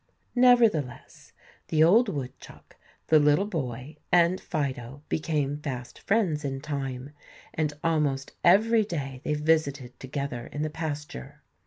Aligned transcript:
Nevertheless, 0.33 1.31
the 1.67 1.83
old 1.83 2.09
woodchuck, 2.09 2.75
the 3.09 3.19
little 3.19 3.45
boy, 3.45 3.97
and 4.11 4.41
Fido 4.41 5.03
became 5.09 5.59
fast 5.61 5.99
friends 5.99 6.43
in 6.43 6.59
time, 6.59 7.11
and 7.53 7.71
almost 7.83 8.31
every 8.43 8.83
day 8.83 9.21
they 9.23 9.35
visited 9.35 9.99
together 9.99 10.47
in 10.47 10.63
the 10.63 10.71
pasture. 10.71 11.43